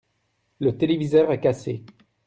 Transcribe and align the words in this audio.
Le 0.59 0.75
téléviseur 0.75 1.31
est 1.31 1.39
cassé. 1.39 1.83